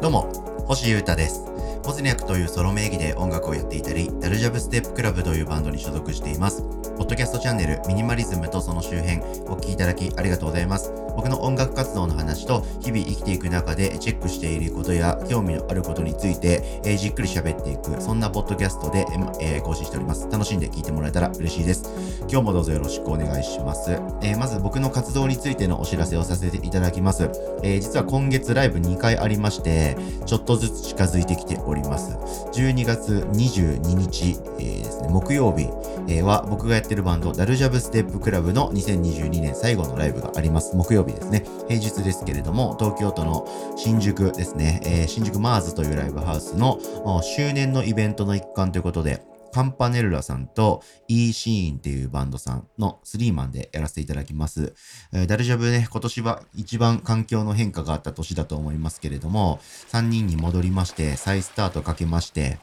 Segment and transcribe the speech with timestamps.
[0.00, 1.44] どうも、星優太です。
[1.82, 6.64] ポズニャクというソロ名義で音楽をやっていたり、ダルジャブステップクラブというバンドに所属しています。
[7.00, 10.92] ポッドキャストチャンネルミニマリズムとその周辺お聞きいただきありがとうございます。
[11.16, 19.06] 僕の音楽活動の話と日々生きていく中でチェックしていることや興味のあることについて、えーじっくり喋っていく、そんなポッドキャストで、
[19.40, 20.28] えー更新しております。
[20.30, 21.90] 楽しんで聞いてもらえたら嬉しいです。
[22.30, 23.92] 今日もどうぞよろしくお願いします。
[24.20, 27.30] えーまず僕の活動についてのお知らせをさせていただきます。
[27.62, 29.96] えー実は今月ライブ2回ありまして、
[30.26, 32.12] ちょっとずつ近づいてきております。
[32.52, 35.62] 12月22日、えーですね、木曜日、
[36.08, 40.74] えーは僕がやってるバンド、ダルジャブステップクラブの2022年最後のライブがあります。
[40.76, 41.44] 木曜日ですね。
[41.68, 46.80] 平日ですけれども、東京都の新宿ですね、えー新宿マーズというライブハウスの
[47.22, 49.22] 周年のイベントの一環ということで、
[49.52, 54.74] カンパネルラさんと E シーンっていうバンドさんのスリーマンでやらせていただきます。
[55.12, 59.60] えーダルジャブね、今年は一番環境の変化があった年だと思いますけれども、
[59.92, 62.58] 3人に戻りまして、再スタートかけまして、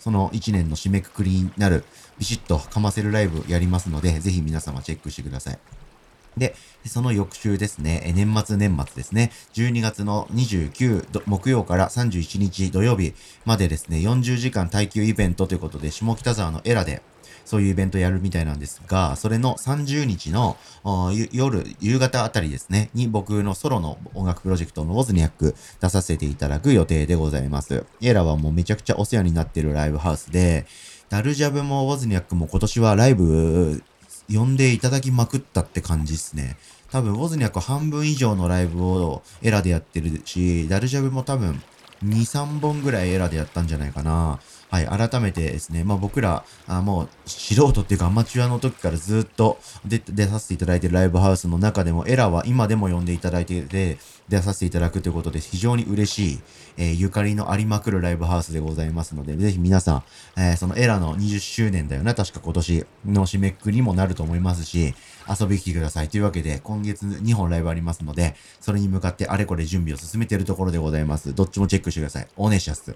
[0.00, 1.84] その1年の締めくくりになる、
[2.18, 5.58] ビシッとかませるライブやりますので、ぜひ皆様チェックしてください。
[6.36, 6.54] で、
[6.86, 17.02] その翌週ですね、え年末年末ですね、12月の29木曜から31日土曜日までですね、40時間耐久イベントということで、下北沢のエラで、
[17.44, 20.56] そういうイベントやるみたいなんですが、それの30日の
[21.32, 27.84] 夜、夕方あたりですね、に僕のソロの音楽プロジェクトのウォズニャック出させていただく予定でございます。
[28.00, 30.66] エラはもうめちゃくちゃお世話になってるライブハウスで、
[31.08, 33.82] ダルジャブもウォズニャックも今年はライブ
[34.32, 36.56] 呼んでいただきまくったって感じですね。
[36.92, 41.62] 多分、ウォズニャック半分以上のライブをエラでやってるし、ダルジャブも多分
[42.04, 44.40] 2、3本ぐらいエラでやったんじゃないかな。
[44.70, 56.40] はい、改めてですね、まあ僕ら、あもう素人っていうかアマチュアの時からずっと出出させていただいてるライブハウスの中でもエラは今でも呼んでいただいてて、出させていただくということで非常に嬉しい、
[56.76, 60.02] えーゆかりのありまくるライブハウスでございますので、ぜひ皆さん、
[60.36, 64.94] えーそのエラの20周年だよな、確か今年の締めくくりにもなると思いますし、
[65.28, 66.08] 遊びに来てください。
[66.08, 71.34] というわけで、今月2本ライブありますので、それに向かってあれこれ準備を進めているところでございます。
[71.34, 72.28] どっちもチェックしてください。
[72.36, 72.94] お願いします。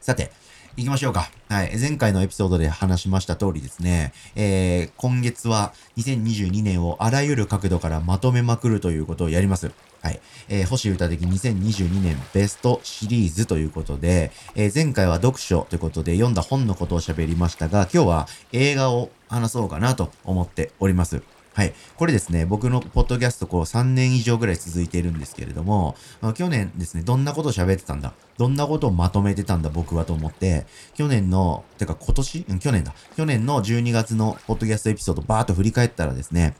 [0.00, 0.30] さて、
[0.76, 1.30] 行きましょうか。
[1.48, 1.78] はい。
[1.78, 9.72] 前回のエピソードで話しました通りですね、えー、今月は2022年をあらゆる角度からまとめまくるということをやります。
[10.02, 10.20] はい。
[10.50, 21.22] えー、星歌的2022年ベストシリーズということで、えー、前回は読書ということで読んだ本のことを喋りましたが、今日は映画を話そうかなと思っております。
[21.56, 21.72] はい。
[21.96, 32.44] これですね、僕のポッドキャストこう3年以上ぐらい続いているんですけれども、あ去年ですね、どんなことを喋ってたんだどんなことをまとめてたんだ僕はと思って、去年の、てか今年？
[32.50, 32.94] うん、去年だ。
[33.16, 36.54] 去年の12月のポッドキャストエピソードバーっと振り返ったらですね、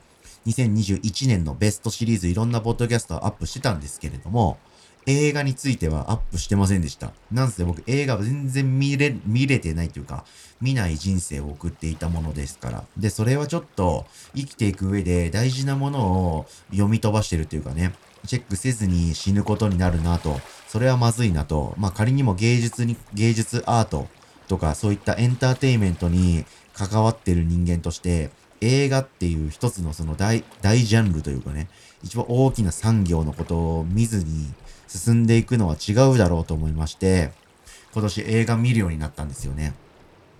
[0.47, 4.57] 2021年のベストシリーズいろんなポッドキャストをアップしてたんですけれども、
[5.07, 7.13] 映画についてはアップしてませんでした。
[7.31, 10.25] なんせ僕映画は全然見れ、見れてないというか、
[10.59, 12.83] 見ない人生を送っていたものですから。
[12.97, 15.99] で、それはちょっと生きていく上で大事なもの
[16.35, 17.93] を読み飛ばしてるというかね、
[18.25, 24.09] チェックせずに死ぬことになるなと、それはまずいなと、まあ仮にも芸術に、芸術アート
[24.49, 28.29] とかそういったエンターテイメントに関わってる人間として、
[28.59, 31.69] 映画っていう一つのその大、大ジャンルというかね、
[32.03, 34.51] 一番大きな産業のことを見ずに
[34.87, 37.31] 進んでいくのは違うだろうと思いまして、
[37.93, 39.73] 今年映画見るようになったんですよね。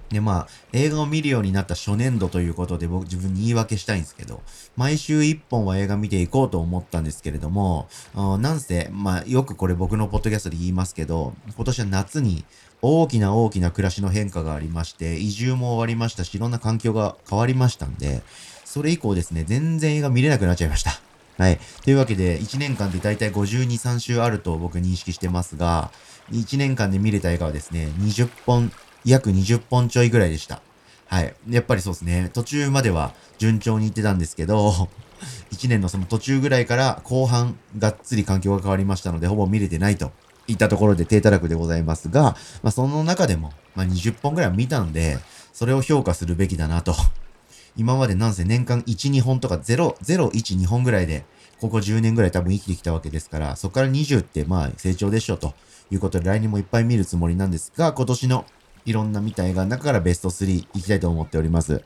[0.10, 4.42] で、まあ、映画を見るようになった初年度ということで僕自分に言い訳したいんですけど、
[4.78, 12.46] 毎週一本は映画見ていこうと思ったんですけれども、なんせ、まあ、よくこれ僕のポッドキャストで言いますけど、今年は夏に
[12.82, 18.22] 大きな大きな暮らしの変化がありまして、移住も終わりましたし、いろんな環境が変わりましたんで、
[18.64, 21.07] それ以降ですね、全然映画見れなくなっちゃいました。
[21.38, 21.60] はい。
[21.84, 25.92] というわけで、1年間でだいたい52、3週あると僕認識してますが、
[26.32, 28.72] 1年間で見れた映画はですね、20本、
[29.06, 30.62] 約20本ちょいぐらいでした。
[31.06, 31.36] はい。
[31.50, 32.32] やっぱりそうですね。
[32.34, 34.90] 途中までは順調にいってたんですけど、
[35.54, 40.12] 1年のその途中ぐらいから後半、がっつり環境が変わりましたので、ほぼ見れてないと
[40.48, 45.20] いったところで低たらくでございますが、まあその中でも、まあ20本ぐらい見たんで、
[45.54, 46.96] それを評価するべきだなと。
[47.78, 51.26] 今までなんせ年間1、2本とか0、0、1、2本ぐらいで、
[51.62, 55.54] ここ10年ぐらい多分生きてきたわけですから、そこから20ってまあ成長でしょうと
[55.92, 58.46] いうことで来年もいっぱい見るつもりなんですが、今年の
[58.88, 61.84] いろんな見た映画の中からベスト3いきたいと思っております。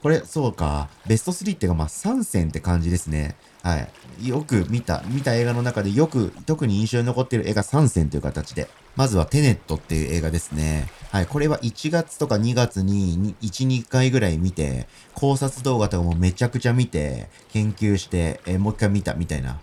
[0.00, 3.34] これ、そうか、ベスト3っていうかまあ3選って感じですね。
[3.64, 4.28] はい。
[4.28, 8.68] よく見た、見た映画の中でよく、特に印象に残っている映画3選という形で。
[8.94, 10.88] まずはテネットっていう映画ですね。
[11.10, 11.26] はい。
[11.26, 19.58] これは1月とか2月に1、2回ぐらい見て、考察動画とかもめちゃくちゃ見て、研究して、えーもう一回見たみたいな。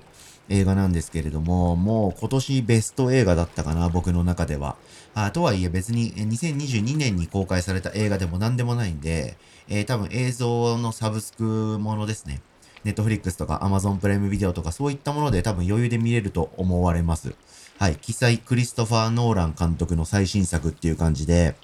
[0.50, 4.76] 映画なんですけれども、もう今年ベスト映画だったかな、僕の中では。
[5.14, 11.44] あとはいえ別に2022年に公開された映画でも何でもないんで、えー、多分映像のサブスク
[11.80, 12.42] ものですね。
[12.84, 17.36] ネットフリックスとか Amazon プライムビデオとかそういったもので多分余裕で見れると思われます。
[17.78, 17.96] はい。
[17.96, 21.56] 記載クリストファー・ノーラン監督の最新作っていう感じで、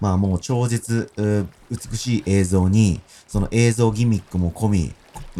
[0.00, 1.10] まあもう超絶
[1.70, 4.94] 美しい映像に、その映像ギミックも込み、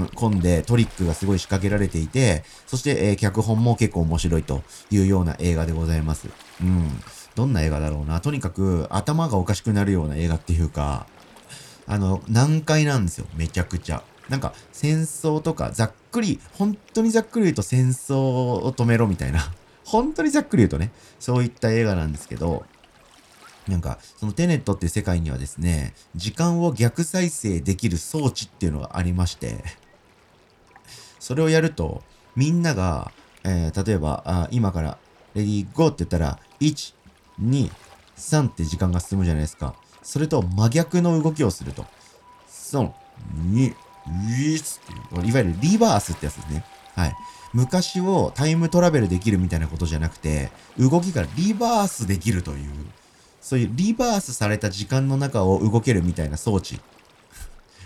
[0.06, 6.28] 込んでトリックがすごい仕掛けられていて、そして、えー、脚本も結構面白いというような映画でございます。
[6.60, 6.88] うん。
[7.34, 8.20] どんな映画だろうな。
[8.20, 11.06] とにかく頭がおかしくなるような映画っていうか、
[11.86, 13.26] あの、難解なんですよ。
[13.36, 14.02] めちゃくちゃ。
[14.28, 19.52] なんか戦争とかざっくり、本当にざっくり言うと戦争を止めろみたいな。
[19.84, 22.66] 本当にざっくり言うとね、そういった映画なんですけど、
[23.68, 29.62] なんか、そのテネットっていう世界にはですね、時間を逆再生できる装置っていうのがありまして、
[31.18, 32.02] それをやると、
[32.36, 33.12] みんなが、
[33.44, 34.98] えー、例えばあ、今から、
[35.34, 36.94] レディーゴーって言ったら、1、
[37.42, 37.70] 2、
[38.16, 39.74] 3って時間が進むじゃないですか。
[40.02, 41.84] それと真逆の動きをすると。
[42.48, 42.94] その、
[43.52, 43.74] 2、
[44.08, 46.64] 1っていう、いわゆるリバースってやつですね。
[46.94, 47.14] はい。
[47.52, 52.70] 昔をタイムトラベルできるみたいなことじゃなくて、動きがリバースできるという、
[53.40, 56.80] そういうリバースされた時間の中を動けるみたいな装置。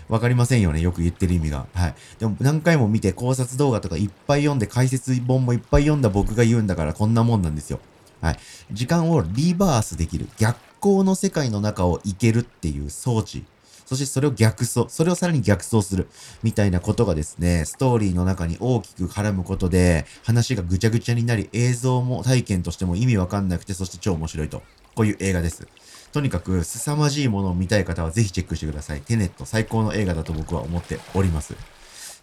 [0.09, 0.81] わかりませんよね。
[0.81, 1.67] よく言ってる意味が。
[1.73, 1.95] はい。
[2.19, 7.79] でも何回も見て考察動画とかいっぱい読んで解説本もいっぱい読んだ僕が言うんだからこんなもんなんですよ。
[8.21, 8.37] はい。
[8.71, 10.27] 時間をリバースできる。
[10.37, 13.45] 逆光の世界の中を行けるっていう装置。
[13.85, 16.07] そしてそれを逆走、それをさらに逆走する。
[16.41, 24.63] みたいなことがですね、ストーリーの中に大きく絡むことで、話がぐちゃぐちゃになり、映像も体験としても意味わかんなくて、そして超面白いと。
[24.95, 25.67] こういう映画です。
[26.13, 29.01] とにかく凄まじいものを見たい方はぜひチェックしてください。
[29.01, 31.55] テネット最高の映画だと僕は思っております。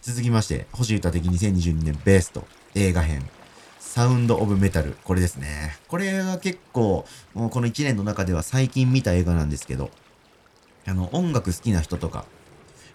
[0.00, 2.46] 続きまして、星歌的2022年ベースト
[2.76, 3.28] 映画編。
[3.80, 4.96] サウンド・オブ・メタル。
[5.02, 5.76] これですね。
[5.88, 7.04] これが結構、
[7.34, 9.90] もうこの1年の中では最近見た映画なんですけど、
[10.86, 12.24] あの、音楽好きな人とか、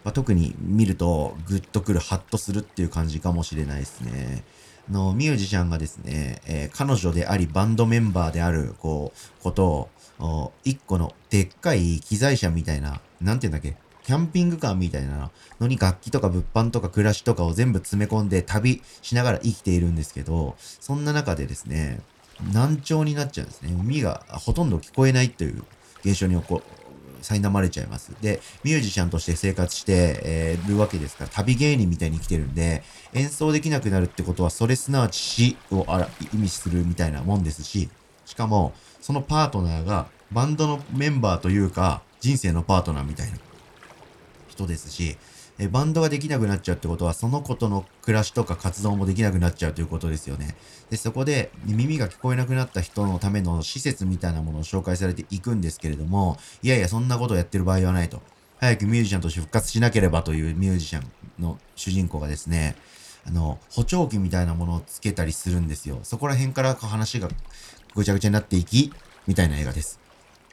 [0.06, 4.46] まあ、特に見るとグッとくる、ハッとするっていう感じかもしれないですね。
[4.90, 9.90] のミュージシャンがですね、えー、彼女でありバンドメンバーである、こう、こと
[10.20, 22.02] を、一個のでっかい機材車みたいな、なんて言うんだっけ、キャンピングカーみたいなのに楽器とか物販とか暮らしとかを全部詰め込んで旅しながら生きているんですけど、そんな中でですね、
[22.54, 23.72] 難聴になっちゃうんですね。
[23.72, 25.64] 耳がほとんど聞こえないという
[26.04, 26.62] 現象に起こ、
[27.26, 28.14] 苛まれちゃいます。
[28.22, 32.84] で、ミュージシャンとして生活して、えー、るわけですから、旅芸人みたいに来てるんで、
[33.14, 37.90] 演奏できなくなるってことは、それすなわち死をあら意味するみたいなもんですし、
[38.26, 43.38] しかも、そのパートナーがバンドのメンバーというか、人生のパートナーみたいな
[44.48, 45.18] 人ですし、
[45.58, 50.56] えバンドができなくなっちゃうってことは、その子との暮らしとか活動もできなくなっちゃうということですよね。
[50.90, 58.22] で、そこで耳が聞こえなくなった人のための施設みたいなものを紹介されていくんですけれども、いやいや、そんなことをやってる場合はないと。
[58.58, 62.76] 早くミュージシャンとして復活しなければというミュージシャンの主人公がですね、
[63.26, 66.00] あの、補聴器みたいなものをつけたりするんですよ。
[66.04, 67.30] そこら辺から話が
[67.96, 68.92] ぐちゃぐちゃになっていき、
[69.28, 70.05] みたいな映画です。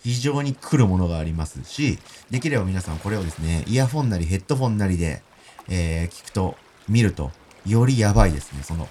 [0.02, 1.99] 非常に来るものがありますし、
[2.31, 5.22] できれば皆さんこれをですね、イヤフォンなりヘッドフォンなりで、
[5.69, 6.56] えー、聞くと、
[6.88, 7.31] 見ると、
[7.66, 8.62] よりやばいですね。
[8.62, 8.88] その、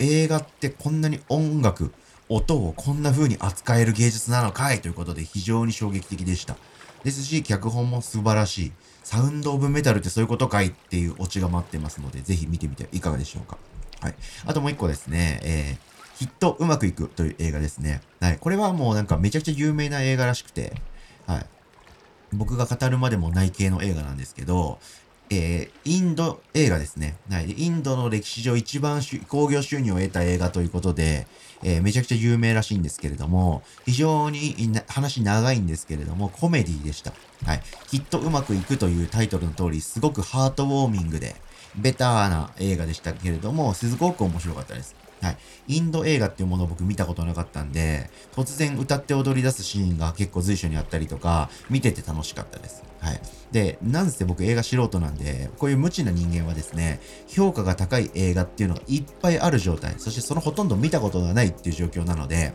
[0.00, 1.92] 映画ってこんなに音楽、
[2.28, 4.80] 音をこんな風に扱える芸術なのかい？
[4.80, 6.56] ということで非常に衝撃的でした。
[7.04, 8.72] ですし、脚本も素晴らしい。
[9.04, 10.66] サウンドオブメタルってそういうことかい？
[10.66, 13.56] っていうオチが待ってますので、ぜひ見てみてはいかがでしょうか。
[14.00, 14.14] はい。
[14.44, 18.00] あともう一個ですね、えー、きっとうまくいくという映画ですね。
[18.18, 18.38] はい。
[18.38, 20.72] これはもうなんかめちゃくちゃ有名な映画らしくて、
[21.28, 21.46] はい。
[22.32, 24.80] 僕が語るまでもない系の映画なんですけど、
[25.30, 27.18] えー、インド映画ですね。
[27.30, 27.52] はい。
[27.52, 31.28] インドの歴史上一番興行収入を得た映画ということで、
[31.62, 34.56] えー、めちゃくちゃ有名らしいんですけれども、非常に
[34.88, 37.12] 話長いんですけれども、コメディでした。
[37.44, 37.62] はい。
[37.86, 41.36] きっとうまくいくというタイトルの通り、すごくハートウォーミングで、
[41.76, 44.96] ベターな映画でしたけれども、すごく面白かったです。
[45.20, 45.36] はい。
[45.66, 52.84] インド映画っていうものを僕見たことなかったんで、突然歌って踊り出すシーンが結構随所にあったりとか、見てて楽しかったです。
[53.00, 53.20] はい。
[53.52, 62.52] で、なんせ僕映画素人なんで、こういう無知な人間はですね、評価が高い映画っていうのがいっぱいある状態、そしてそのほとんど見たことがないっていう状況なので、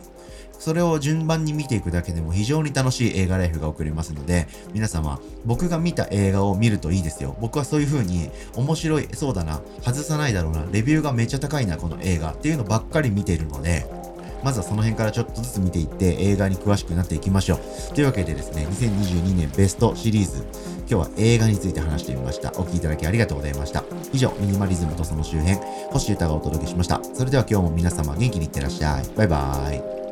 [0.64, 7.36] それを順番に見ていくだけでも非常に楽しい映画ライフが送れますので、皆様、僕が見た映画を見るといいですよ。
[7.38, 13.86] 僕はそういう風に、面白い、そうだな、外さないだろうな、レビューがめっちゃ高いな、この映画っていうのばっかり見ているので、
[14.42, 17.94] まずはその辺からちょっとずつ見ていって映画に詳しくなっていきましょう。
[17.94, 20.46] というわけでですね、2022年ベストシリーズ、
[20.88, 22.52] 今日は映画について話してみました。
[22.52, 23.84] お聴きいただきありがとうございました。
[24.14, 25.58] 以上、ミニマリズムとその周辺、
[25.90, 27.02] 星歌がお届けしました。
[27.12, 29.04] それでは今日も皆様元気にいってらっしゃい。
[29.14, 30.03] バイバーイ。